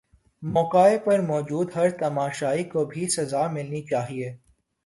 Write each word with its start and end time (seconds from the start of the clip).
موقع 0.43 0.87
پر 1.05 1.19
موجود 1.21 1.71
ہر 1.75 1.89
تماشائی 1.99 2.63
کو 2.63 2.85
بھی 2.85 3.07
سزا 3.07 3.47
ملنی 3.47 3.81
چاہیے 3.81 4.35